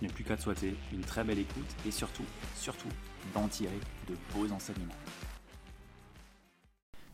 [0.00, 2.88] je n'ai plus qu'à te souhaiter une très belle écoute et surtout, surtout,
[3.34, 4.94] d'en tirer de beaux enseignements.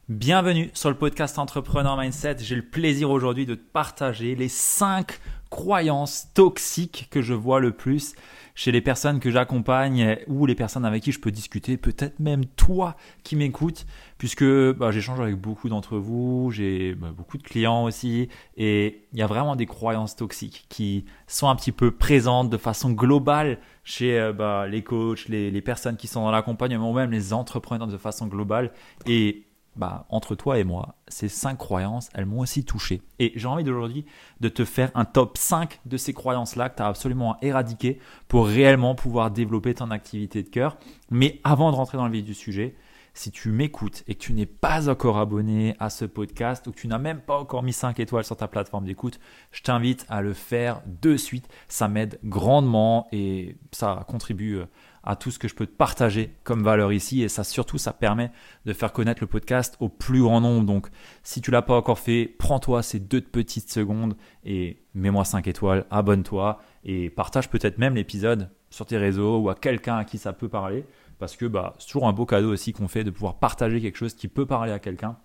[0.08, 2.38] Bienvenue sur le podcast Entrepreneur Mindset.
[2.40, 5.18] J'ai le plaisir aujourd'hui de te partager les 5
[5.52, 8.14] croyances toxiques que je vois le plus
[8.54, 12.46] chez les personnes que j'accompagne ou les personnes avec qui je peux discuter, peut-être même
[12.46, 13.84] toi qui m'écoutes,
[14.16, 19.18] puisque bah, j'échange avec beaucoup d'entre vous, j'ai bah, beaucoup de clients aussi, et il
[19.18, 23.58] y a vraiment des croyances toxiques qui sont un petit peu présentes de façon globale
[23.84, 27.88] chez euh, bah, les coachs, les, les personnes qui sont dans l'accompagnement, même les entrepreneurs
[27.88, 28.72] de façon globale.
[29.06, 29.44] Et
[29.76, 33.02] bah, entre toi et moi, ces cinq croyances, elles m'ont aussi touché.
[33.18, 34.04] Et j'ai envie d'aujourd'hui
[34.40, 37.98] de te faire un top 5 de ces croyances-là que tu as absolument à éradiquer
[38.28, 40.76] pour réellement pouvoir développer ton activité de cœur.
[41.10, 42.74] Mais avant de rentrer dans le vif du sujet,
[43.14, 46.78] si tu m'écoutes et que tu n'es pas encore abonné à ce podcast ou que
[46.78, 50.22] tu n'as même pas encore mis 5 étoiles sur ta plateforme d'écoute, je t'invite à
[50.22, 51.48] le faire de suite.
[51.68, 54.66] Ça m'aide grandement et ça contribue euh,
[55.04, 57.22] à tout ce que je peux te partager comme valeur ici.
[57.22, 58.30] Et ça, surtout, ça permet
[58.66, 60.66] de faire connaître le podcast au plus grand nombre.
[60.66, 60.88] Donc,
[61.22, 65.86] si tu l'as pas encore fait, prends-toi ces deux petites secondes et mets-moi 5 étoiles,
[65.90, 70.32] abonne-toi et partage peut-être même l'épisode sur tes réseaux ou à quelqu'un à qui ça
[70.32, 70.84] peut parler.
[71.18, 73.98] Parce que bah, c'est toujours un beau cadeau aussi qu'on fait de pouvoir partager quelque
[73.98, 75.16] chose qui peut parler à quelqu'un.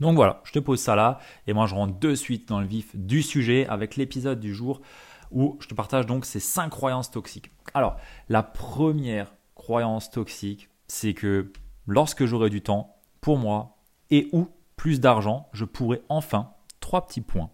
[0.00, 2.66] Donc voilà, je te pose ça là et moi je rentre de suite dans le
[2.66, 4.82] vif du sujet avec l'épisode du jour
[5.30, 7.50] où je te partage donc ces cinq croyances toxiques.
[7.74, 7.96] Alors,
[8.28, 11.52] la première croyance toxique, c'est que
[11.86, 13.78] lorsque j'aurai du temps pour moi
[14.10, 17.50] et ou plus d'argent, je pourrai enfin, trois petits points,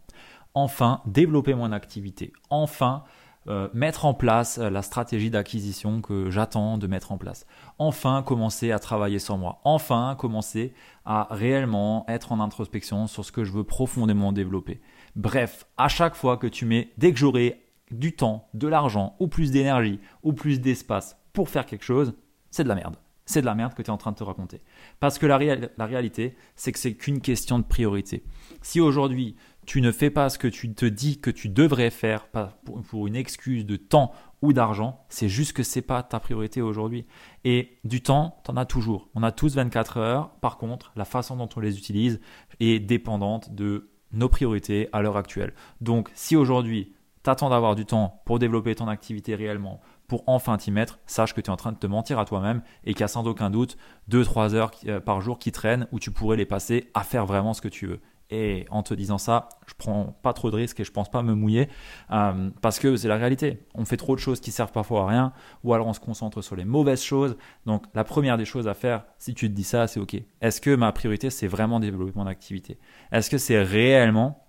[0.54, 3.04] enfin développer mon activité, enfin
[3.48, 7.44] euh, mettre en place euh, la stratégie d'acquisition que j'attends de mettre en place.
[7.78, 9.60] Enfin, commencer à travailler sur moi.
[9.64, 10.72] Enfin, commencer
[11.04, 14.80] à réellement être en introspection sur ce que je veux profondément développer.
[15.16, 17.61] Bref, à chaque fois que tu mets, dès que j'aurai
[17.92, 22.14] du temps, de l'argent, ou plus d'énergie, ou plus d'espace pour faire quelque chose,
[22.50, 22.96] c'est de la merde.
[23.24, 24.60] C'est de la merde que tu es en train de te raconter.
[25.00, 28.24] Parce que la, réalité, c'est que c'est qu'une question de priorité.
[28.62, 32.26] Si aujourd'hui, tu ne fais pas ce que tu te dis que tu devrais faire
[32.26, 37.06] pour une excuse de temps ou d'argent, c'est juste que c'est pas ta priorité aujourd'hui.
[37.44, 39.08] Et du temps, tu en as toujours.
[39.14, 40.30] On a tous 24 heures.
[40.40, 42.20] Par contre, la façon dont on les utilise
[42.58, 45.54] est dépendante de nos priorités à l'heure actuelle.
[45.80, 46.92] Donc, si aujourd'hui,
[47.24, 51.34] tu attends d'avoir du temps pour développer ton activité réellement, pour enfin t'y mettre, sache
[51.34, 53.26] que tu es en train de te mentir à toi-même et qu'il y a sans
[53.26, 53.76] aucun doute
[54.10, 57.54] 2-3 heures euh, par jour qui traînent où tu pourrais les passer à faire vraiment
[57.54, 58.00] ce que tu veux.
[58.34, 61.22] Et en te disant ça, je prends pas trop de risques et je pense pas
[61.22, 61.68] me mouiller
[62.10, 63.66] euh, parce que c'est la réalité.
[63.74, 65.32] On fait trop de choses qui servent parfois à rien
[65.64, 67.36] ou alors on se concentre sur les mauvaises choses.
[67.66, 70.16] Donc la première des choses à faire, si tu te dis ça, c'est ok.
[70.40, 72.78] Est-ce que ma priorité c'est vraiment développer mon activité?
[73.12, 74.46] Est-ce que c'est réellement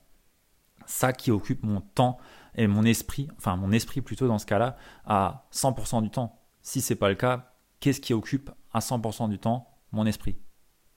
[0.85, 2.17] ça qui occupe mon temps
[2.55, 6.81] et mon esprit, enfin mon esprit plutôt dans ce cas-là, à 100% du temps Si
[6.81, 10.37] c'est pas le cas, qu'est-ce qui occupe à 100% du temps mon esprit?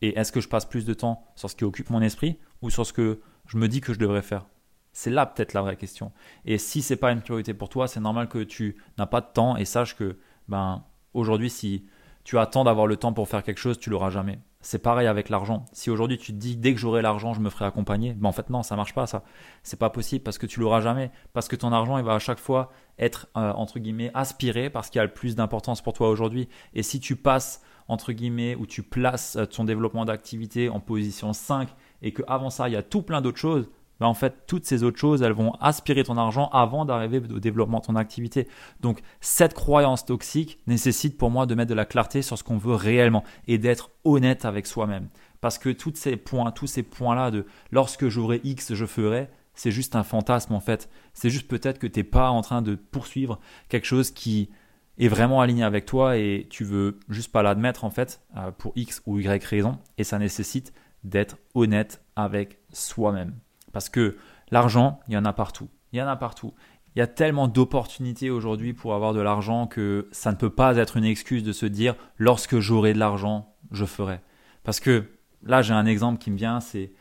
[0.02, 2.70] Et est-ce que je passe plus de temps sur ce qui occupe mon esprit ou
[2.70, 4.46] sur ce que je me dis que je devrais faire?
[4.92, 6.12] C'est là peut-être la vraie question.
[6.44, 9.26] Et si c'est pas une priorité pour toi, c'est normal que tu n'as pas de
[9.32, 10.18] temps et sache que
[10.48, 11.86] ben aujourd'hui si
[12.24, 14.38] tu attends d'avoir le temps pour faire quelque chose, tu l'auras jamais.
[14.66, 15.64] C'est pareil avec l'argent.
[15.70, 18.32] Si aujourd'hui tu te dis dès que j'aurai l'argent, je me ferai accompagner, ben en
[18.32, 19.22] fait non, ça marche pas ça.
[19.62, 22.18] C'est pas possible parce que tu l'auras jamais parce que ton argent il va à
[22.18, 26.08] chaque fois être euh, entre guillemets aspiré parce qu'il a le plus d'importance pour toi
[26.08, 26.48] aujourd'hui.
[26.74, 31.32] Et si tu passes entre guillemets ou tu places euh, ton développement d'activité en position
[31.32, 31.68] 5
[32.02, 33.68] et que avant ça il y a tout plein d'autres choses,
[34.00, 37.40] bah, en fait, toutes ces autres choses, elles vont aspirer ton argent avant d'arriver au
[37.40, 38.48] développement de ton activité.
[38.80, 42.58] Donc, cette croyance toxique nécessite pour moi de mettre de la clarté sur ce qu'on
[42.58, 45.08] veut réellement et d'être honnête avec soi-même.
[45.40, 49.70] Parce que tous ces points, tous ces points-là de lorsque j'aurai X, je ferai, c'est
[49.70, 50.88] juste un fantasme en fait.
[51.14, 54.50] C'est juste peut-être que tu n'es pas en train de poursuivre quelque chose qui
[54.98, 58.72] est vraiment aligné avec toi et tu veux juste pas l'admettre en fait euh, pour
[58.76, 59.78] X ou Y raison.
[59.98, 60.72] Et ça nécessite
[61.04, 63.34] d'être honnête avec soi-même.
[63.76, 64.16] Parce que
[64.50, 65.68] l'argent, il y en a partout.
[65.92, 66.54] Il y en a partout.
[66.94, 70.78] Il y a tellement d'opportunités aujourd'hui pour avoir de l'argent que ça ne peut pas
[70.78, 74.20] être une excuse de se dire lorsque j'aurai de l'argent, je ferai.
[74.64, 75.04] Parce que
[75.42, 76.94] là, j'ai un exemple qui me vient, c'est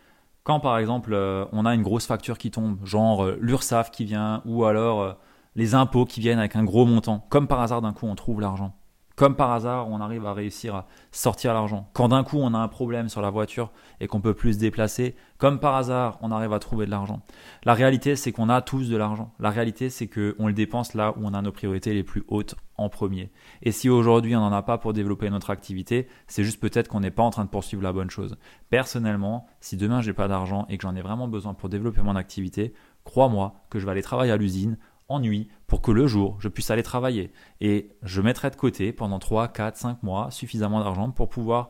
[0.44, 4.04] quand par exemple euh, on a une grosse facture qui tombe, genre euh, l'URSSAF qui
[4.04, 5.14] vient, ou alors euh,
[5.56, 8.42] les impôts qui viennent avec un gros montant, comme par hasard d'un coup on trouve
[8.42, 8.76] l'argent.
[9.16, 11.90] Comme par hasard, on arrive à réussir à sortir l'argent.
[11.94, 13.72] Quand d'un coup on a un problème sur la voiture
[14.02, 17.22] et qu'on peut plus se déplacer, comme par hasard, on arrive à trouver de l'argent.
[17.64, 19.34] La réalité, c'est qu'on a tous de l'argent.
[19.40, 22.56] La réalité, c'est qu'on le dépense là où on a nos priorités les plus hautes
[22.78, 23.32] en premier.
[23.62, 27.00] Et si aujourd'hui on n'en a pas pour développer notre activité, c'est juste peut-être qu'on
[27.00, 28.38] n'est pas en train de poursuivre la bonne chose.
[28.70, 32.18] Personnellement, si demain j'ai pas d'argent et que j'en ai vraiment besoin pour développer mon
[32.18, 32.74] activité,
[33.06, 36.72] crois-moi que je vais aller travailler à l'usine ennui pour que le jour, je puisse
[36.72, 37.32] aller travailler.
[37.62, 41.70] Et je mettrai de côté pendant 3, 4, 5 mois suffisamment d'argent pour pouvoir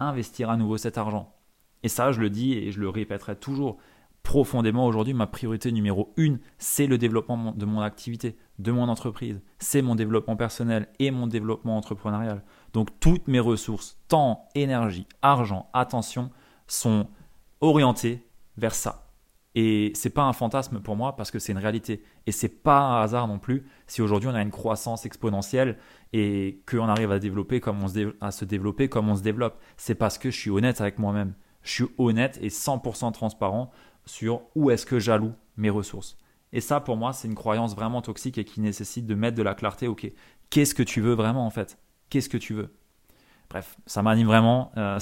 [0.00, 1.34] investir à nouveau cet argent.
[1.82, 3.78] Et ça, je le dis et je le répéterai toujours.
[4.22, 9.40] Profondément aujourd'hui, ma priorité numéro une, c'est le développement de mon activité, de mon entreprise.
[9.58, 12.44] C'est mon développement personnel et mon développement entrepreneurial.
[12.72, 16.30] Donc toutes mes ressources, temps, énergie, argent, attention,
[16.68, 17.08] sont
[17.60, 18.24] orientées
[18.56, 19.01] vers ça.
[19.54, 22.02] Et c'est pas un fantasme pour moi parce que c'est une réalité.
[22.26, 25.78] Et c'est pas un hasard non plus si aujourd'hui on a une croissance exponentielle
[26.12, 29.60] et qu'on arrive à, développer comme on se à se développer comme on se développe.
[29.76, 31.34] C'est parce que je suis honnête avec moi-même.
[31.62, 33.70] Je suis honnête et 100% transparent
[34.06, 36.16] sur où est-ce que j'alloue mes ressources.
[36.54, 39.42] Et ça, pour moi, c'est une croyance vraiment toxique et qui nécessite de mettre de
[39.42, 39.86] la clarté.
[39.86, 40.10] Ok,
[40.50, 41.78] qu'est-ce que tu veux vraiment en fait?
[42.08, 42.74] Qu'est-ce que tu veux?
[43.50, 44.72] Bref, ça m'anime vraiment.
[44.78, 44.98] Euh,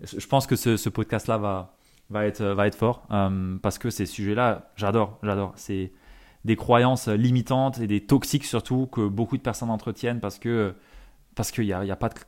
[0.00, 1.76] je pense que ce podcast-là va,
[2.10, 5.52] va être, va être fort euh, parce que ces sujets-là, j'adore, j'adore.
[5.56, 5.92] C'est
[6.44, 10.74] des croyances limitantes et des toxiques surtout que beaucoup de personnes entretiennent parce que
[11.34, 12.20] parce qu'il n'y a, y a, pas de,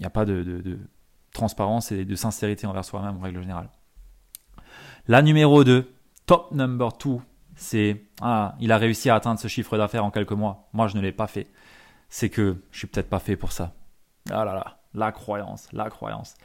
[0.00, 0.78] y a pas de,
[1.32, 3.68] transparence et de sincérité envers soi-même en règle générale.
[5.06, 5.92] La numéro 2,
[6.24, 7.16] top number 2,
[7.54, 10.70] c'est ah, il a réussi à atteindre ce chiffre d'affaires en quelques mois.
[10.72, 11.48] Moi, je ne l'ai pas fait.
[12.08, 13.74] C'est que je suis peut-être pas fait pour ça.
[14.30, 16.36] Ah là là, la croyance, la croyance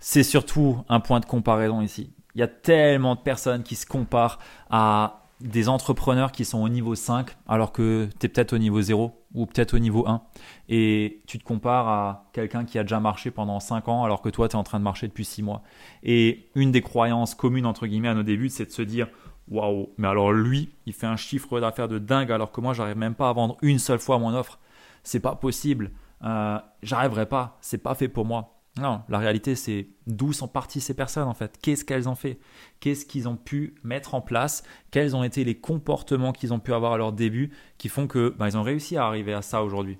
[0.00, 2.12] c'est surtout un point de comparaison ici.
[2.34, 4.38] Il y a tellement de personnes qui se comparent
[4.70, 8.80] à des entrepreneurs qui sont au niveau 5 alors que tu es peut-être au niveau
[8.80, 10.20] 0 ou peut-être au niveau 1
[10.68, 14.28] et tu te compares à quelqu'un qui a déjà marché pendant 5 ans alors que
[14.28, 15.62] toi tu es en train de marcher depuis 6 mois.
[16.02, 19.08] Et une des croyances communes entre guillemets à nos débuts c'est de se dire
[19.50, 22.96] waouh, mais alors lui, il fait un chiffre d'affaires de dingue alors que moi j'arrive
[22.96, 24.58] même pas à vendre une seule fois mon offre.
[25.02, 25.90] C'est pas possible.
[26.22, 28.59] Euh, j'arriverai pas, c'est pas fait pour moi.
[28.78, 31.58] Non, la réalité, c'est d'où sont parties ces personnes en fait.
[31.60, 32.38] Qu'est-ce qu'elles ont fait?
[32.78, 34.62] Qu'est-ce qu'ils ont pu mettre en place?
[34.90, 38.34] Quels ont été les comportements qu'ils ont pu avoir à leur début qui font que
[38.38, 39.98] bah, ils ont réussi à arriver à ça aujourd'hui?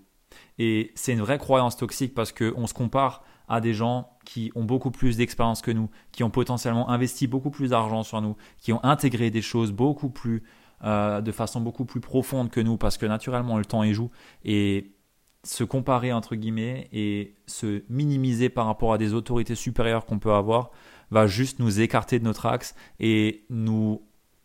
[0.58, 4.62] Et c'est une vraie croyance toxique parce qu'on se compare à des gens qui ont
[4.62, 8.72] beaucoup plus d'expérience que nous, qui ont potentiellement investi beaucoup plus d'argent sur nous, qui
[8.72, 10.44] ont intégré des choses beaucoup plus
[10.84, 14.10] euh, de façon beaucoup plus profonde que nous parce que naturellement le temps y joue.
[14.44, 14.92] Et
[15.42, 20.32] se comparer entre guillemets et se minimiser par rapport à des autorités supérieures qu'on peut
[20.32, 20.70] avoir
[21.10, 24.02] va juste nous écarter de notre axe et nous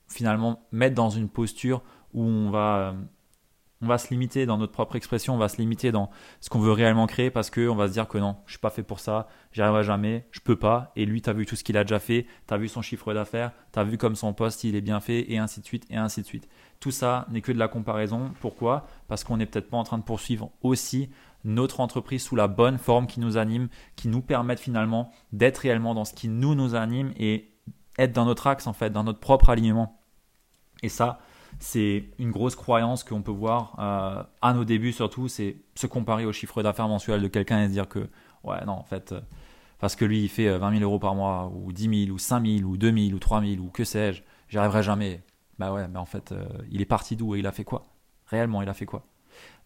[0.07, 1.81] finalement mettre dans une posture
[2.13, 2.93] où on va euh,
[3.81, 6.59] on va se limiter dans notre propre expression, on va se limiter dans ce qu'on
[6.59, 8.99] veut réellement créer parce qu'on va se dire que non, je suis pas fait pour
[8.99, 10.91] ça, j'y arriverai jamais, je peux pas.
[10.95, 12.81] Et lui, tu as vu tout ce qu'il a déjà fait, tu as vu son
[12.81, 15.65] chiffre d'affaires, tu as vu comme son poste il est bien fait, et ainsi de
[15.65, 16.47] suite, et ainsi de suite.
[16.79, 18.31] Tout ça n'est que de la comparaison.
[18.39, 18.87] Pourquoi?
[19.07, 21.09] Parce qu'on n'est peut-être pas en train de poursuivre aussi
[21.43, 25.93] notre entreprise sous la bonne forme qui nous anime, qui nous permette finalement d'être réellement
[25.93, 27.51] dans ce qui nous nous anime et
[27.97, 30.01] être dans notre axe en fait, dans notre propre alignement.
[30.81, 31.19] Et ça,
[31.59, 36.25] c'est une grosse croyance qu'on peut voir euh, à nos débuts surtout, c'est se comparer
[36.25, 38.09] au chiffre d'affaires mensuel de quelqu'un et se dire que,
[38.43, 39.21] ouais, non, en fait, euh,
[39.79, 42.17] parce que lui, il fait 20 euh, 000 euros par mois, ou 10 000, ou
[42.17, 45.23] 5 000, ou 2 000, ou 3 000, ou que sais-je, j'y arriverai jamais.
[45.57, 46.33] Bah ouais, mais en fait,
[46.69, 47.85] il est parti d'où et il a fait quoi?
[48.25, 49.05] Réellement, il a fait quoi?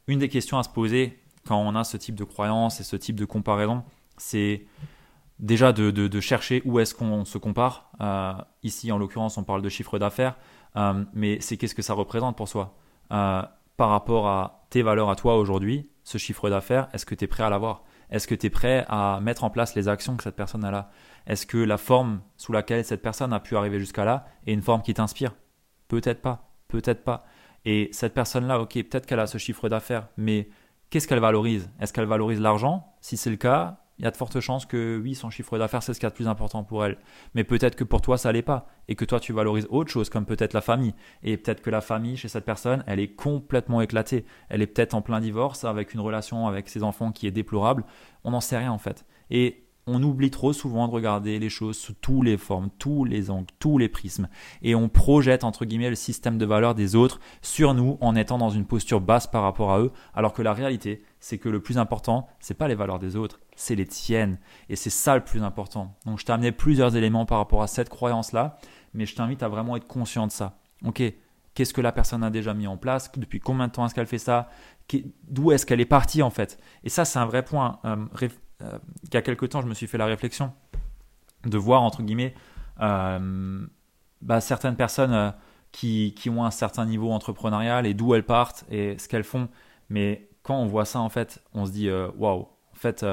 [0.07, 2.95] Une des questions à se poser quand on a ce type de croyance et ce
[2.95, 3.83] type de comparaison,
[4.17, 4.65] c'est
[5.39, 7.91] déjà de, chercher où est-ce qu'on se compare.
[8.63, 10.35] ici, en l'occurrence, on parle de chiffre d'affaires.
[10.75, 12.75] Euh, mais c'est qu'est-ce que ça représente pour soi?
[13.11, 13.41] Euh,
[13.77, 17.27] par rapport à tes valeurs à toi aujourd'hui, ce chiffre d'affaires, est-ce que tu es
[17.27, 17.83] prêt à l'avoir?
[18.09, 20.71] Est-ce que tu es prêt à mettre en place les actions que cette personne a?
[20.71, 20.89] Là
[21.27, 24.61] Est-ce que la forme sous laquelle cette personne a pu arriver jusqu'à là est une
[24.61, 25.35] forme qui t'inspire?
[25.87, 27.25] Peut-être pas, peut-être pas.
[27.65, 30.49] Et cette personne-là, ok, peut-être qu'elle a ce chiffre d'affaires, mais
[30.89, 31.69] qu'est-ce qu'elle valorise?
[31.79, 32.95] Est-ce qu'elle valorise l'argent?
[33.01, 35.83] Si c'est le cas, il y a de fortes chances que oui, son chiffre d'affaires,
[35.83, 36.97] c'est ce qui est le plus important pour elle.
[37.35, 38.67] Mais peut-être que pour toi, ça l'est pas.
[38.87, 40.95] Et que toi, tu valorises autre chose, comme peut-être la famille.
[41.21, 44.25] Et peut-être que la famille, chez cette personne, elle est complètement éclatée.
[44.47, 47.83] Elle est peut-être en plein divorce, avec une relation avec ses enfants qui est déplorable.
[48.23, 49.05] On n'en sait rien, en fait.
[49.29, 53.31] Et on oublie trop souvent de regarder les choses sous toutes les formes, tous les
[53.31, 54.29] angles, tous les prismes.
[54.61, 58.37] Et on projette, entre guillemets, le système de valeur des autres sur nous en étant
[58.37, 59.91] dans une posture basse par rapport à eux.
[60.13, 63.39] Alors que la réalité, c'est que le plus important, c'est pas les valeurs des autres,
[63.55, 64.39] c'est les tiennes.
[64.69, 65.95] Et c'est ça le plus important.
[66.05, 68.57] Donc je t'ai amené plusieurs éléments par rapport à cette croyance-là,
[68.93, 70.59] mais je t'invite à vraiment être conscient de ça.
[70.85, 71.01] Ok,
[71.53, 73.11] qu'est-ce que la personne a déjà mis en place?
[73.17, 74.49] Depuis combien de temps est-ce qu'elle fait ça?
[75.27, 76.57] D'où est-ce qu'elle est partie en fait?
[76.83, 77.79] Et ça, c'est un vrai point.
[77.85, 77.97] Euh,
[78.61, 80.53] euh, il y a quelques temps, je me suis fait la réflexion
[81.45, 82.33] de voir, entre guillemets,
[82.81, 83.65] euh,
[84.21, 85.33] bah, certaines personnes
[85.71, 89.49] qui, qui, ont un certain niveau entrepreneurial et d'où elles partent et ce qu'elles font.
[89.89, 93.05] Mais quand on voit ça, en fait, on se dit, waouh, en fait,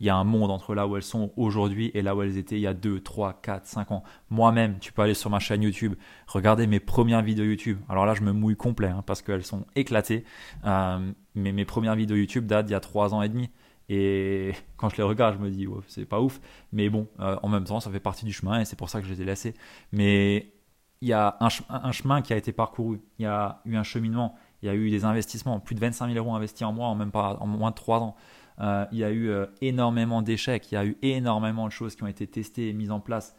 [0.00, 2.36] il y a un monde entre là où elles sont aujourd'hui et là où elles
[2.36, 4.02] étaient il y a 2, 3, 4, 5 ans.
[4.28, 5.94] Moi-même, tu peux aller sur ma chaîne YouTube,
[6.26, 7.78] regarder mes premières vidéos YouTube.
[7.88, 10.24] Alors là, je me mouille complet hein, parce qu'elles sont éclatées.
[10.66, 13.50] Euh, mais mes premières vidéos YouTube datent d'il y a 3 ans et demi.
[13.88, 16.40] Et quand je les regarde, je me dis, c'est pas ouf.
[16.72, 19.00] Mais bon, euh, en même temps, ça fait partie du chemin et c'est pour ça
[19.00, 19.54] que je les ai laissés.
[19.92, 20.52] Mais
[21.00, 23.00] il y a un, chemin qui a été parcouru.
[23.18, 24.36] Il y a eu un cheminement.
[24.62, 25.60] Il y a eu des investissements.
[25.60, 28.00] Plus de 25 000 euros investis en moi en, même pas, en moins de 3
[28.00, 28.16] ans.
[28.60, 31.96] Euh, il y a eu euh, énormément d'échecs, il y a eu énormément de choses
[31.96, 33.36] qui ont été testées et mises en place.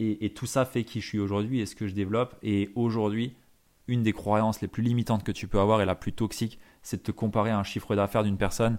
[0.00, 2.34] Et, tout ça fait qui je suis aujourd'hui et ce que je développe.
[2.42, 3.36] Et aujourd'hui,
[3.86, 6.96] une des croyances les plus limitantes que tu peux avoir et la plus toxique, c'est
[6.96, 8.78] de te comparer à un chiffre d'affaires d'une personne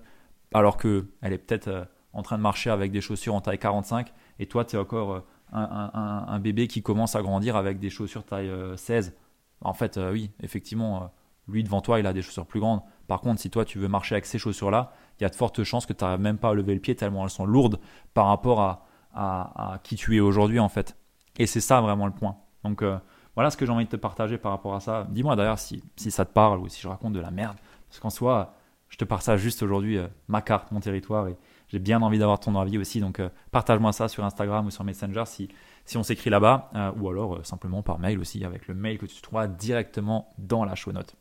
[0.53, 4.47] alors qu'elle est peut-être en train de marcher avec des chaussures en taille 45 et
[4.47, 9.15] toi, tu es encore un, bébé qui commence à grandir avec des chaussures taille 16.
[9.61, 11.11] En fait, oui, effectivement,
[11.47, 12.81] lui devant toi, il a des chaussures plus grandes.
[13.07, 15.63] Par contre, si toi, tu veux marcher avec ces chaussures-là, il y a de fortes
[15.63, 17.79] chances que tu n'arrives même pas à lever le pied tellement elles sont lourdes
[18.13, 20.97] par rapport à, à, qui tu es aujourd'hui en fait.
[21.37, 22.37] Et c'est ça vraiment le point.
[22.63, 22.97] Donc euh,
[23.35, 25.07] voilà ce que j'ai envie de te partager par rapport à ça.
[25.09, 27.57] Dis-moi d'ailleurs si, si, ça te parle ou si je raconte de la merde.
[27.89, 28.55] Parce qu'en soi,
[28.91, 31.35] je te partage juste aujourd'hui euh, ma carte, mon territoire et
[31.69, 32.99] j'ai bien envie d'avoir ton avis aussi.
[32.99, 35.49] Donc euh, partage-moi ça sur Instagram ou sur Messenger si,
[35.95, 36.69] on s'écrit là-bas
[36.99, 40.75] ou alors simplement par mail aussi avec le mail que tu trouveras directement dans la
[40.75, 41.15] show note.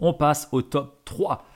[0.00, 1.46] On passe au top 3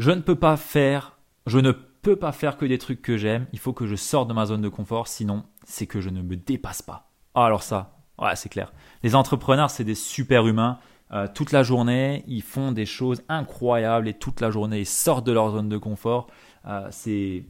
[0.00, 3.46] je ne peux pas faire, je ne peux pas faire que des trucs que j'aime.
[3.52, 6.22] Il faut que je sorte de ma zone de confort, sinon c'est que je ne
[6.22, 7.10] me dépasse pas.
[7.34, 8.72] Ah, alors ça, ouais, c'est clair.
[9.02, 10.78] Les entrepreneurs, c'est des super humains.
[11.12, 15.26] Euh, toute la journée, ils font des choses incroyables et toute la journée, ils sortent
[15.26, 16.28] de leur zone de confort.
[16.66, 17.44] Euh, c'est,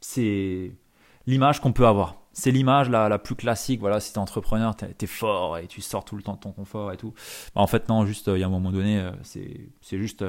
[0.00, 0.72] c'est
[1.26, 2.16] l'image qu'on peut avoir.
[2.32, 3.80] C'est l'image la, la, plus classique.
[3.80, 6.40] Voilà, si tu es entrepreneur, tu es, fort et tu sors tout le temps de
[6.40, 7.14] ton confort et tout.
[7.54, 10.24] Bah, en fait, non, juste, il y a un moment donné, c'est juste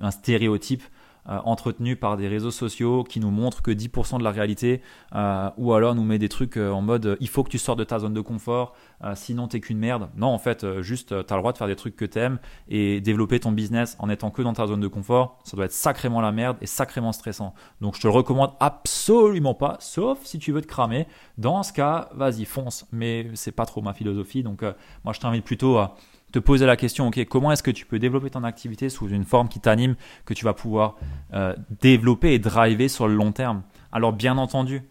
[0.00, 0.82] un stéréotype
[1.28, 4.80] euh, entretenu par des réseaux sociaux qui nous montrent que 10% de la réalité,
[5.14, 7.74] euh, ou alors nous met des trucs euh, en mode il faut que tu sors
[7.74, 8.74] de ta zone de confort,
[9.14, 10.08] sinon t'es qu'une merde.
[10.16, 13.00] Non, en fait, juste tu as le droit de faire des trucs que t'aimes et
[13.00, 16.20] développer ton business en étant que dans ta zone de confort, ça doit être sacrément
[16.20, 17.54] la merde et sacrément stressant.
[17.80, 21.06] Donc je te le recommande absolument pas, sauf si tu veux te cramer.
[21.38, 22.86] Dans ce cas, vas-y, fonce.
[22.92, 24.62] Mais c'est pas trop ma philosophie, donc
[25.04, 25.96] moi je t'invite plutôt à
[26.36, 29.24] te poser la question, ok, comment est-ce que tu peux développer ton activité sous une
[29.24, 30.96] forme qui t'anime, que tu vas pouvoir
[31.32, 33.62] euh, développer et driver sur le long terme?
[33.90, 34.82] Alors bien entendu,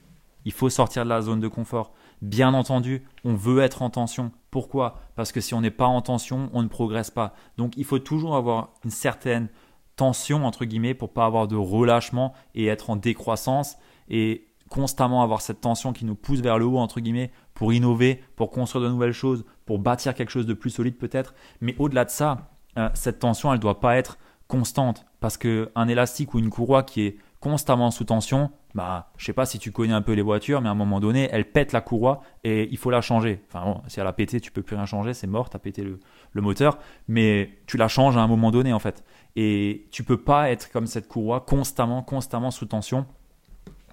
[0.46, 1.94] il faut sortir de la zone de confort.
[2.24, 4.32] Bien entendu, on veut être en tension.
[4.50, 5.00] Pourquoi?
[5.16, 7.36] Parce que si on n'est pas en tension, on ne progresse pas.
[7.58, 9.50] Donc il faut toujours avoir une certaine
[9.98, 13.78] tension, entre guillemets, pour pas avoir de relâchement et être en décroissance.
[14.10, 18.22] Et constamment avoir cette tension qui nous pousse vers le haut, entre guillemets, pour innover,
[18.36, 21.34] pour construire de nouvelles choses, pour bâtir quelque chose de plus solide peut-être.
[21.62, 24.18] Mais au-delà de ça, euh, cette tension, elle ne doit pas être
[24.48, 25.06] constante.
[25.20, 29.46] Parce qu'un élastique ou une courroie qui est constamment sous tension, bah, je sais pas
[29.46, 31.82] si tu connais un peu les voitures, mais à un moment donné, elle pète la
[31.82, 33.42] courroie et il faut la changer.
[33.48, 35.60] Enfin, bon, si elle a pété, tu peux plus rien changer, c'est mort, tu as
[35.60, 36.00] pété le,
[36.32, 39.04] le, moteur, mais tu la changes à un moment donné en fait.
[39.36, 43.06] Et tu peux pas être comme cette courroie constamment, constamment sous tension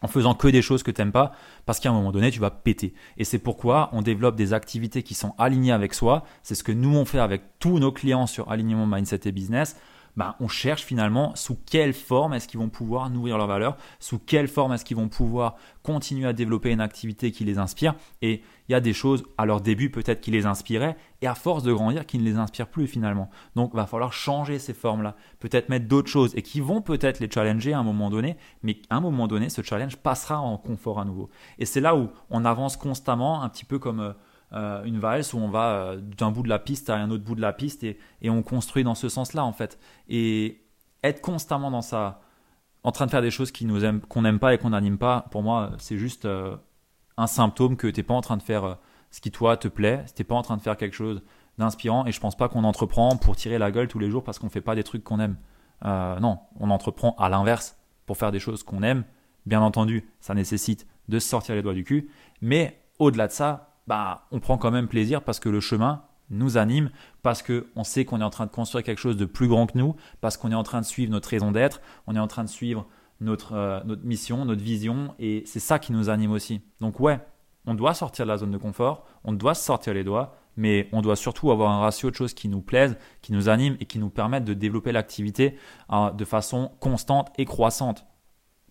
[0.02, 1.32] en faisant que des choses que tu n'aimes pas,
[1.64, 2.94] parce qu'à un moment donné, tu vas péter.
[3.16, 6.24] Et c'est pourquoi on développe des activités qui sont alignées avec soi.
[6.42, 9.76] C'est ce que nous on fait avec tous nos clients sur alignement mindset et business
[10.16, 14.18] ben, on cherche finalement sous quelle forme est-ce qu'ils vont pouvoir nourrir leurs valeurs, sous
[14.18, 17.94] quelle forme est-ce qu'ils vont pouvoir continuer à développer une activité qui les inspire.
[18.20, 21.34] Et il y a des choses à leur début peut-être qui les inspiraient et à
[21.34, 23.30] force de grandir qui ne les inspirent plus finalement.
[23.56, 27.30] Donc va falloir changer ces formes-là, peut-être mettre d'autres choses et qui vont peut-être les
[27.30, 31.00] challenger à un moment donné, mais à un moment donné, ce challenge passera en confort
[31.00, 31.30] à nouveau.
[31.58, 34.00] Et c'est là où on avance constamment, un petit peu comme...
[34.00, 34.12] Euh,
[34.54, 37.24] euh, une valse où on va euh, d'un bout de la piste à un autre
[37.24, 39.78] bout de la piste et, on construit dans ce sens-là en fait.
[40.08, 40.62] Et
[41.02, 42.20] être constamment dans ça,
[42.84, 44.98] en train de faire des choses qui nous aiment, qu'on n'aime pas et qu'on n'anime
[44.98, 46.56] pas, pour moi, c'est juste euh,
[47.16, 48.76] un symptôme que tu n'es pas en train de faire
[49.10, 51.22] ce qui toi te plaît, tu n'es pas en train de faire quelque chose
[51.58, 54.38] d'inspirant et je pense pas qu'on entreprend pour tirer la gueule tous les jours parce
[54.38, 55.36] qu'on fait pas des trucs qu'on aime.
[55.84, 59.04] non, on entreprend à l'inverse pour faire des choses qu'on aime.
[59.46, 64.26] Bien entendu, ça nécessite de sortir les doigts du cul, mais au-delà de ça, bah,
[64.30, 66.90] on prend quand même plaisir parce que le chemin nous anime,
[67.22, 69.76] parce qu'on sait qu'on est en train de construire quelque chose de plus grand que
[69.76, 72.44] nous, parce qu'on est en train de suivre notre raison d'être, on est en train
[72.44, 72.86] de suivre
[73.20, 76.60] notre, euh, notre mission, notre vision, et c'est ça qui nous anime aussi.
[76.80, 77.20] Donc ouais,
[77.66, 80.88] on doit sortir de la zone de confort, on doit se sortir les doigts, mais
[80.92, 83.86] on doit surtout avoir un ratio de choses qui nous plaisent, qui nous animent et
[83.86, 85.56] qui nous permettent de développer l'activité
[85.92, 88.06] euh, de façon constante et croissante,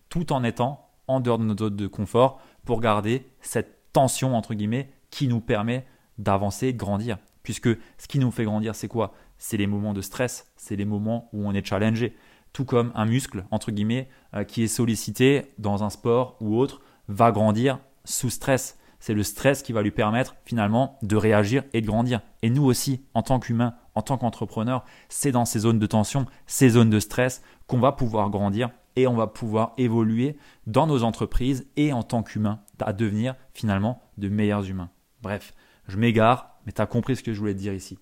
[0.08, 4.54] tout en étant en dehors de notre zone de confort pour garder cette tension entre
[4.54, 5.86] guillemets qui nous permet
[6.18, 7.18] d'avancer, de grandir.
[7.44, 9.14] Puisque ce qui nous fait grandir, c'est quoi?
[9.38, 12.16] C'est les moments de stress, c'est les moments où on est challengé.
[12.52, 16.80] Tout comme un muscle, entre guillemets, euh, qui est sollicité dans un sport ou autre,
[17.08, 18.78] va grandir sous stress.
[19.00, 22.20] C'est le stress qui va lui permettre finalement de réagir et de grandir.
[22.42, 26.26] Et nous aussi, en tant qu'humains, en tant qu'entrepreneurs, c'est dans ces zones de tension,
[26.46, 31.02] ces zones de stress qu'on va pouvoir grandir et on va pouvoir évoluer dans nos
[31.02, 34.90] entreprises et en tant qu'humains à devenir finalement de meilleurs humains.
[35.22, 35.54] Bref,
[35.88, 37.98] je m'égare, mais tu as compris ce que je voulais te dire ici.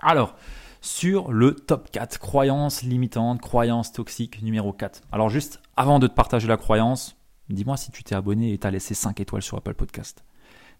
[0.00, 0.34] Alors,
[0.80, 5.02] sur le top 4, croyance limitante, croyance toxique numéro 4.
[5.12, 7.16] Alors juste avant de te partager la croyance,
[7.48, 10.24] dis-moi si tu t'es abonné et t'as laissé 5 étoiles sur Apple Podcast.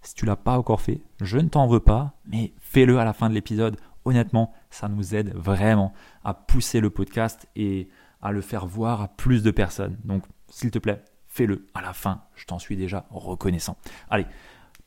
[0.01, 3.13] Si tu l'as pas encore fait, je ne t'en veux pas, mais fais-le à la
[3.13, 3.77] fin de l'épisode.
[4.05, 5.93] Honnêtement, ça nous aide vraiment
[6.25, 7.89] à pousser le podcast et
[8.21, 9.97] à le faire voir à plus de personnes.
[10.05, 12.23] Donc, s'il te plaît, fais-le à la fin.
[12.35, 13.77] Je t'en suis déjà reconnaissant.
[14.11, 14.27] Allez,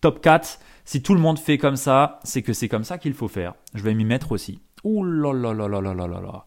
[0.01, 3.13] Top 4, si tout le monde fait comme ça, c'est que c'est comme ça qu'il
[3.13, 3.55] faut faire.
[3.73, 4.59] Je vais m'y mettre aussi.
[4.83, 6.45] Ouh là là là là là là là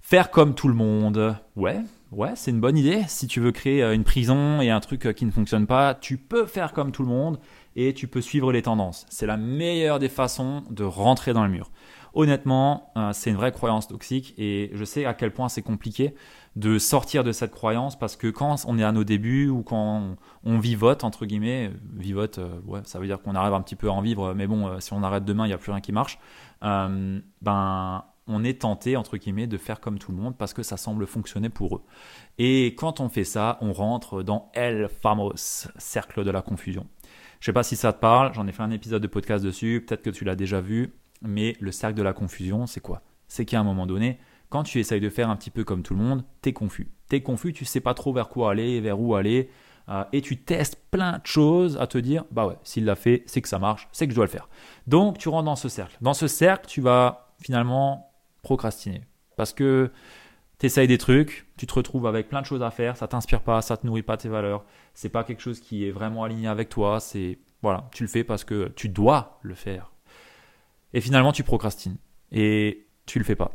[0.00, 1.36] Faire comme tout le monde.
[1.54, 1.80] Ouais,
[2.12, 3.02] ouais, c'est une bonne idée.
[3.08, 5.94] Si tu veux créer euh, une prison et un truc euh, qui ne fonctionne pas,
[5.94, 7.38] tu peux faire comme tout le monde
[7.76, 9.06] et tu peux suivre les tendances.
[9.10, 11.70] C'est la meilleure des façons de rentrer dans le mur.
[12.14, 16.14] Honnêtement, euh, c'est une vraie croyance toxique et je sais à quel point c'est compliqué
[16.58, 20.16] de sortir de cette croyance parce que quand on est à nos débuts ou quand
[20.44, 23.92] on, vivote, entre guillemets, vivote, euh, ça veut dire qu'on arrive un petit peu à
[23.92, 25.92] en vivre, mais bon, euh, si on arrête demain, il n'y a plus rien qui
[25.92, 26.18] marche,
[26.64, 30.64] euh, ben, on est tenté, entre guillemets, de faire comme tout le monde parce que
[30.64, 31.82] ça semble fonctionner pour eux.
[32.38, 36.86] Et quand on fait ça, on rentre dans El Famos, cercle de la confusion.
[37.38, 39.84] Je sais pas si ça te parle, j'en ai fait un épisode de podcast dessus,
[39.86, 43.02] peut-être que tu l'as déjà vu, mais le cercle de la confusion, c'est quoi?
[43.26, 45.94] C'est qu'à un moment donné, quand tu essayes de faire un petit peu comme tout
[45.94, 46.88] le monde, tu es confus.
[47.10, 49.50] Tu es confus, tu sais pas trop vers quoi aller, vers où aller,
[49.88, 53.22] euh, et tu testes plein de choses à te dire, bah ouais, s'il l'a fait,
[53.26, 54.48] c'est que ça marche, c'est que je dois le faire.
[54.86, 55.96] Donc tu rentres dans ce cercle.
[56.00, 58.10] Dans ce cercle, tu vas finalement
[58.42, 59.02] procrastiner.
[59.36, 59.90] Parce que
[60.58, 63.40] tu essayes des trucs, tu te retrouves avec plein de choses à faire, ça t'inspire
[63.40, 66.48] pas, ça te nourrit pas tes valeurs, c'est pas quelque chose qui est vraiment aligné
[66.48, 69.92] avec toi, c'est voilà, tu le fais parce que tu dois le faire.
[70.92, 71.98] Et finalement, tu procrastines
[72.32, 73.52] et tu le fais pas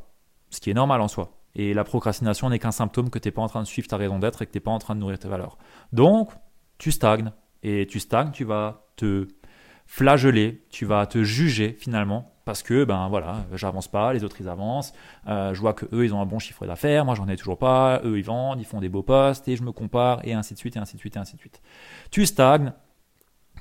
[0.49, 1.39] ce qui est normal en soi.
[1.55, 3.97] Et la procrastination n'est qu'un symptôme que tu n'es pas en train de suivre ta
[3.97, 5.57] raison d'être et que tu n'es pas en train de nourrir tes valeurs.
[5.91, 6.31] Donc,
[6.77, 7.31] tu stagnes.
[7.61, 9.27] Et tu stagnes, tu vas te
[9.85, 14.49] flageller, tu vas te juger finalement parce que ben voilà, j'avance pas, les autres ils
[14.49, 14.93] avancent,
[15.27, 17.57] euh, je vois que eux ils ont un bon chiffre d'affaires, moi j'en ai toujours
[17.57, 20.53] pas, eux ils vendent, ils font des beaux postes et je me compare et ainsi
[20.53, 21.61] de suite et ainsi de suite et ainsi de suite.
[22.11, 22.73] Tu stagnes,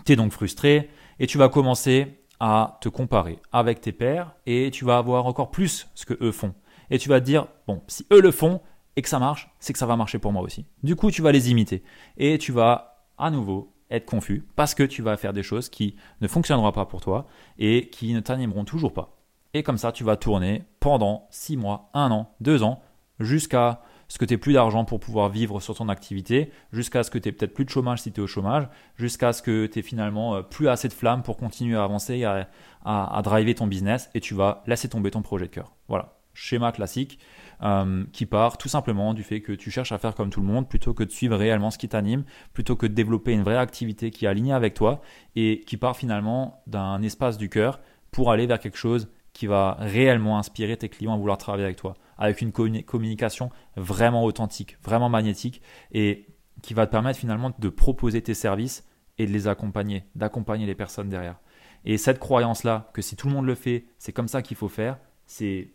[0.04, 4.72] tu es donc frustré et tu vas commencer à te comparer avec tes pairs et
[4.72, 6.54] tu vas avoir encore plus ce que eux font
[6.90, 8.60] et tu vas te dire, bon, si eux le font
[8.96, 10.66] et que ça marche, c'est que ça va marcher pour moi aussi.
[10.82, 11.84] Du coup, tu vas les imiter
[12.18, 15.94] et tu vas à nouveau être confus parce que tu vas faire des choses qui
[16.20, 17.28] ne fonctionneront pas pour toi
[17.60, 19.16] et qui ne t'animeront toujours pas.
[19.54, 22.82] Et comme ça, tu vas tourner pendant 6 mois, 1 an, 2 ans,
[23.20, 27.16] jusqu'à ce que tu plus d'argent pour pouvoir vivre sur ton activité, jusqu'à ce que
[27.16, 29.82] tu peut-être plus de chômage si tu es au chômage, jusqu'à ce que tu aies
[29.82, 32.46] finalement euh, plus assez de flammes pour continuer à avancer, à,
[32.84, 35.72] à, à driver ton business et tu vas laisser tomber ton projet de cœur.
[35.88, 37.18] Voilà schéma classique
[37.62, 40.46] euh, qui part tout simplement du fait que tu cherches à faire comme tout le
[40.46, 43.56] monde plutôt que de suivre réellement ce qui t'anime, plutôt que de développer une vraie
[43.56, 45.00] activité qui est alignée avec toi
[45.36, 49.78] et qui part finalement d'un espace du cœur pour aller vers quelque chose qui va
[49.80, 55.08] réellement inspirer tes clients à vouloir travailler avec toi, avec une communication vraiment authentique, vraiment
[55.08, 56.28] magnétique et
[56.62, 58.86] qui va te permettre finalement de proposer tes services
[59.18, 61.40] et de les accompagner, d'accompagner les personnes derrière.
[61.84, 64.68] Et cette croyance-là, que si tout le monde le fait, c'est comme ça qu'il faut
[64.68, 65.72] faire, c'est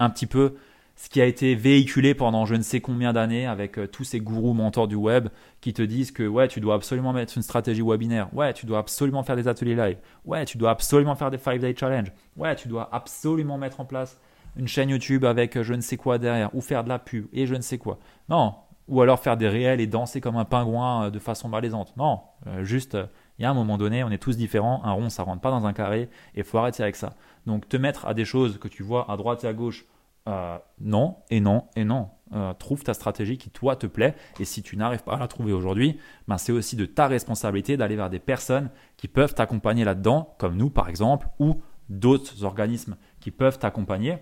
[0.00, 0.56] un petit peu
[0.96, 4.18] ce qui a été véhiculé pendant je ne sais combien d'années avec euh, tous ces
[4.18, 5.28] gourous mentors du web
[5.60, 8.80] qui te disent que ouais, tu dois absolument mettre une stratégie webinaire, ouais, tu dois
[8.80, 12.56] absolument faire des ateliers live, ouais, tu dois absolument faire des 5 day challenge, ouais,
[12.56, 14.18] tu dois absolument mettre en place
[14.58, 17.26] une chaîne YouTube avec euh, je ne sais quoi derrière ou faire de la pub
[17.32, 17.98] et je ne sais quoi.
[18.28, 18.54] Non,
[18.88, 21.94] ou alors faire des réels et danser comme un pingouin euh, de façon malaisante.
[21.96, 22.20] Non,
[22.62, 22.96] juste
[23.38, 25.50] il y a un moment donné, on est tous différents, un rond ça rentre pas
[25.50, 27.14] dans un carré et faut arrêter avec ça.
[27.46, 29.86] Donc te mettre à des choses que tu vois à droite et à gauche
[30.28, 32.10] euh, non, et non, et non.
[32.34, 34.14] Euh, trouve ta stratégie qui, toi, te plaît.
[34.38, 37.78] Et si tu n'arrives pas à la trouver aujourd'hui, ben, c'est aussi de ta responsabilité
[37.78, 38.68] d'aller vers des personnes
[38.98, 44.18] qui peuvent t'accompagner là-dedans, comme nous, par exemple, ou d'autres organismes qui peuvent t'accompagner,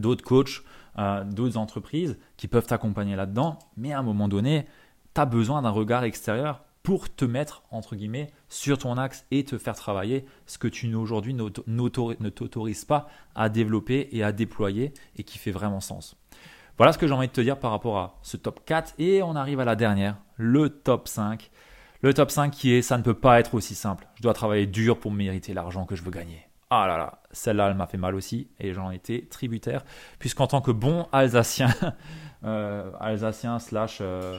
[0.00, 0.62] d'autres coachs,
[0.98, 3.58] euh, d'autres entreprises qui peuvent t'accompagner là-dedans.
[3.76, 4.66] Mais à un moment donné,
[5.14, 9.44] tu as besoin d'un regard extérieur pour te mettre, entre guillemets, sur ton axe et
[9.44, 14.94] te faire travailler ce que tu aujourd'hui ne t'autorises pas à développer et à déployer
[15.16, 16.16] et qui fait vraiment sens.
[16.78, 19.20] Voilà ce que j'ai envie de te dire par rapport à ce top 4 et
[19.22, 21.50] on arrive à la dernière, le top 5.
[22.02, 24.06] Le top 5 qui est ça ne peut pas être aussi simple.
[24.14, 26.45] Je dois travailler dur pour mériter l'argent que je veux gagner.
[26.68, 29.84] Ah là là, celle-là elle m'a fait mal aussi et j'en étais tributaire
[30.18, 31.70] puisqu'en tant que bon Alsacien,
[32.44, 33.98] euh, Alsacien slash...
[34.00, 34.38] Euh,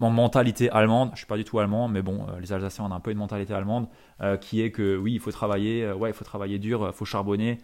[0.00, 2.92] en mentalité allemande, je suis pas du tout allemand, mais bon, euh, les Alsaciens ont
[2.92, 3.86] un peu une mentalité allemande,
[4.22, 7.04] euh, qui est que oui, il faut travailler, ouais, il faut travailler dur, il faut
[7.04, 7.58] charbonner,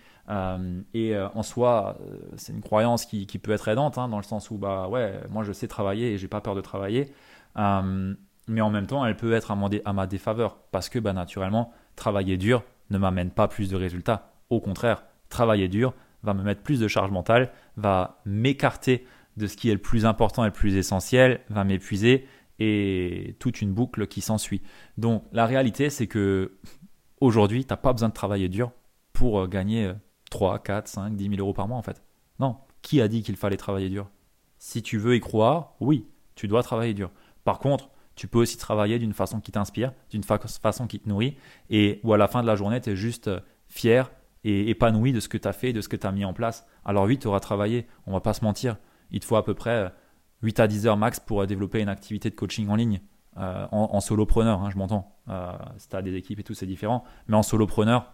[0.92, 1.96] et en soi,
[2.36, 5.44] c'est une croyance qui, peut être aidante, hein, dans le sens où bah ouais, moi
[5.44, 7.10] je sais travailler et j'ai pas peur de travailler,
[7.56, 11.72] mais en même temps, elle peut être à, à ma défaveur, parce que bah naturellement,
[11.96, 14.32] travailler dur ne m'amène pas plus de résultats.
[14.50, 19.56] Au contraire, travailler dur va me mettre plus de charge mentale, va m'écarter de ce
[19.56, 22.26] qui est le plus important et le plus essentiel va m'épuiser
[22.58, 24.60] et toute une boucle qui s'ensuit.
[24.98, 26.58] Donc la réalité, c'est que
[27.20, 28.72] aujourd'hui, tu n'as pas besoin de travailler dur
[29.12, 29.92] pour euh, gagner
[30.30, 32.02] 3, 4, 5, 10 000 euros par mois en fait.
[32.38, 34.10] Non, qui a dit qu'il fallait travailler dur?
[34.58, 37.10] Si tu veux y croire, oui, tu dois travailler dur.
[37.44, 37.90] Par contre,
[38.20, 41.36] tu peux aussi travailler d'une façon qui t'inspire, d'une façon qui te nourrit,
[41.70, 44.10] et où à la fin de la journée, tu es juste euh, fier
[44.44, 46.32] et épanoui de ce que tu as fait, de ce que tu as mis en
[46.32, 46.66] place.
[46.84, 48.76] Alors oui, tu auras travaillé, on va pas se mentir
[49.10, 49.92] il te faut à peu près
[50.42, 53.00] 8 à 10 heures max pour développer une activité de coaching en ligne.
[53.36, 55.16] Euh, en, solopreneur, hein, je m'entends.
[55.28, 57.04] Euh, si tu as des équipes et tout, c'est différent.
[57.28, 58.12] Mais en solopreneur,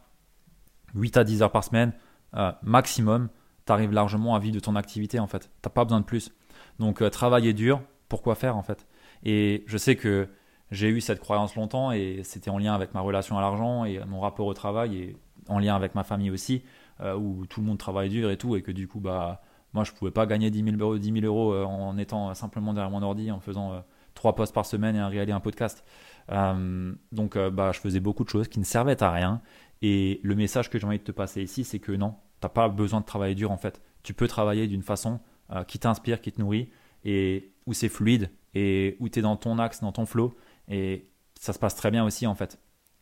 [0.95, 1.93] 8 à 10 heures par semaine,
[2.35, 3.29] euh, maximum,
[3.67, 5.51] tu arrives largement à vivre de ton activité en fait.
[5.63, 6.33] Tu pas besoin de plus.
[6.79, 8.87] Donc travailler dur, pourquoi faire en fait?
[9.25, 10.29] Et je sais que
[10.71, 14.01] j'ai eu cette croyance longtemps et c'était en lien avec ma relation à l'argent et
[14.07, 15.17] mon rapport au travail et
[15.49, 16.65] en lien avec ma famille aussi,
[17.01, 19.41] où tout le monde travaille dur et tout et que du coup, bah
[19.77, 22.91] moi, je pouvais pas gagner 10 000 euros, 10 000 euros en étant simplement derrière
[22.91, 23.81] mon ordi, en faisant euh,
[24.15, 25.85] trois posts par semaine et un réel un podcast.
[26.31, 29.43] Euh, donc, euh, bah, je faisais beaucoup de choses qui ne servaient à rien.
[29.83, 32.49] Et le message que j'ai envie de te passer ici, c'est que non, tu n'as
[32.49, 33.83] pas besoin de travailler dur en fait.
[34.03, 35.21] Tu peux travailler d'une façon
[35.69, 36.71] qui t'inspire, qui te nourrit,
[37.05, 40.35] et où c'est fluide, et où tu es dans ton axe, dans ton flow.
[40.69, 42.59] Et ça se passe très bien aussi en fait.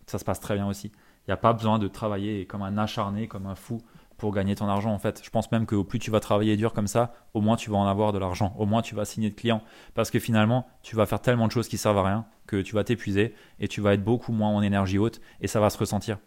[0.06, 0.88] Ça se passe très bien aussi.
[1.26, 3.80] Il n'y a pas besoin de travailler comme un acharné, comme un fou
[4.16, 5.22] pour gagner ton argent en fait.
[5.24, 7.78] Je pense même que plus tu vas travailler dur comme ça, au moins tu vas
[7.78, 9.62] en avoir de l'argent, au moins tu vas signer de clients
[9.94, 12.74] parce que finalement tu vas faire tellement de choses qui servent à rien que tu
[12.74, 15.78] vas t'épuiser et tu vas être beaucoup moins en énergie haute et ça va se
[15.78, 16.18] ressentir.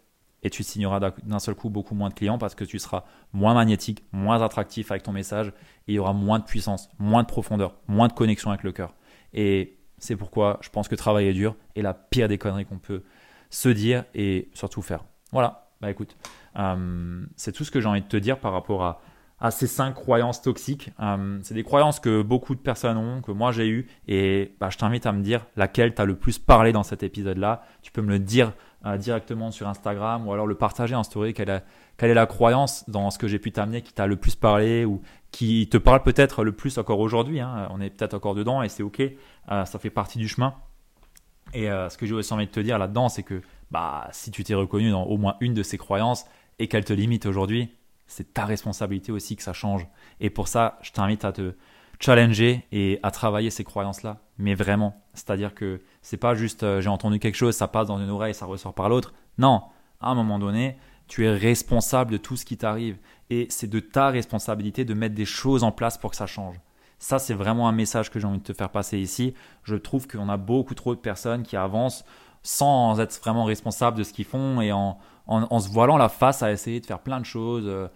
[0.42, 3.54] Et tu signeras d'un seul coup beaucoup moins de clients parce que tu seras moins
[3.54, 5.48] magnétique, moins attractif avec ton message
[5.88, 8.70] et il y aura moins de puissance, moins de profondeur, moins de connexion avec le
[8.70, 8.94] cœur.
[9.34, 13.02] Et c'est pourquoi je pense que travailler dur est la pire des conneries qu'on peut
[13.50, 15.04] se dire et surtout faire.
[15.32, 16.16] Voilà, bah écoute,
[16.58, 19.00] euh, c'est tout ce que j'ai envie de te dire par rapport à,
[19.50, 20.90] ces cinq croyances toxiques.
[20.98, 24.68] Euh, c'est des croyances que beaucoup de personnes ont, que moi j'ai eu, et bah,
[24.68, 27.62] je t'invite à me dire laquelle tu as le plus parlé dans cet épisode-là.
[27.82, 28.52] Tu peux me le dire
[28.84, 31.34] euh, directement sur Instagram ou alors le partager en story.
[31.34, 31.62] Quelle est,
[31.98, 34.86] quelle est la croyance dans ce que j'ai pu t'amener qui t'a le plus parlé
[34.86, 37.40] ou qui te parle peut-être le plus encore aujourd'hui.
[37.40, 37.68] Hein.
[37.70, 39.02] On est peut-être encore dedans et c'est ok.
[39.48, 40.54] ça fait partie du chemin.
[41.52, 44.44] Et ce que j'ai aussi envie de te dire là-dedans, c'est que bah, si tu
[44.44, 46.24] t'es reconnu dans au moins une de ces croyances,
[46.58, 47.70] et qu'elle te limite aujourd'hui,
[48.06, 49.86] c'est ta responsabilité aussi que ça change.
[50.20, 51.54] Et pour ça, je t'invite à te
[52.00, 54.18] challenger et à travailler ces croyances-là.
[54.38, 57.98] Mais vraiment, c'est-à-dire que c'est pas juste euh, j'ai entendu quelque chose, ça passe dans
[57.98, 59.14] une oreille, ça ressort par l'autre.
[59.36, 59.62] Non,
[60.00, 60.76] à un moment donné,
[61.08, 62.98] tu es responsable de tout ce qui t'arrive.
[63.30, 66.56] Et c'est de ta responsabilité de mettre des choses en place pour que ça change.
[66.98, 69.34] Ça, c'est vraiment un message que j'ai envie de te faire passer ici.
[69.62, 72.04] Je trouve qu'on a beaucoup trop de personnes qui avancent
[72.42, 76.42] sans être vraiment responsables de ce qu'ils font et en, en, se voilant la face
[76.42, 77.64] à essayer de faire plein de choses.
[77.66, 77.88] Euh,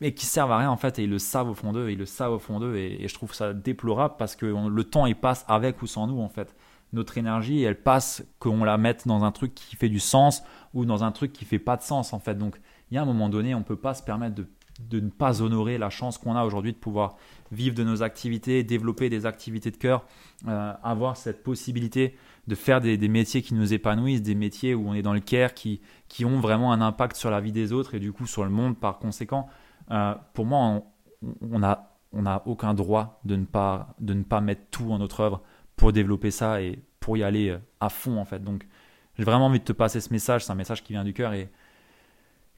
[0.00, 1.98] mais qui servent à rien en fait et ils le savent au fond d'eux, ils
[1.98, 5.14] le savent au fond d'eux et, je trouve ça déplorable parce que le temps il
[5.14, 6.56] passe avec ou sans nous en fait.
[6.92, 10.42] Notre énergie elle passe qu'on la mette dans un truc qui fait du sens
[10.74, 12.36] ou dans un truc qui fait pas de sens en fait.
[12.36, 14.46] Donc il y a un moment donné on peut pas se permettre de,
[14.88, 17.16] de ne pas honorer la chance qu'on a aujourd'hui de pouvoir
[17.52, 20.04] vivre de nos activités, développer des activités de cœur,
[20.46, 24.94] euh, avoir cette possibilité de faire des, métiers qui nous épanouissent, des métiers où on
[24.94, 27.94] est dans le care, qui, qui ont vraiment un impact sur la vie des autres
[27.94, 29.48] et du coup sur le monde par conséquent.
[29.90, 30.82] Euh, pour moi,
[31.42, 34.98] on n'a on a aucun droit de ne, pas, de ne pas mettre tout en
[34.98, 35.42] notre œuvre
[35.76, 38.42] pour développer ça et pour y aller euh, à fond en fait.
[38.42, 38.66] Donc
[39.20, 41.34] j'ai vraiment envie de te passer ce message, c'est un message qui vient du cœur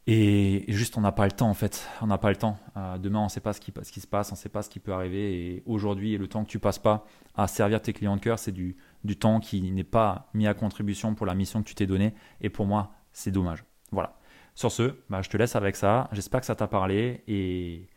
[0.06, 1.88] et, juste, on n'a pas le temps en fait.
[2.00, 2.56] On n'a pas le temps.
[2.76, 4.70] Euh, demain, on ne sait pas ce qui, se passe, on ne sait pas ce
[4.70, 5.34] qui peut arriver.
[5.34, 8.52] Et aujourd'hui, le temps que tu passes pas à servir tes clients de cœur, c'est
[8.52, 11.88] du, du temps qui n'est pas mis à contribution pour la mission que tu t'es
[11.88, 12.14] donnée.
[12.40, 13.64] Et pour moi, c'est dommage.
[13.90, 14.14] Voilà.
[14.54, 16.08] Sur ce, bah, je te laisse avec ça.
[16.12, 17.24] J'espère que ça t'a parlé.
[17.26, 17.88] Et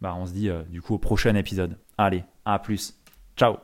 [0.00, 1.76] bah, on se dit euh, du coup au prochain épisode.
[1.98, 2.94] Allez, à plus.
[3.36, 3.56] Ciao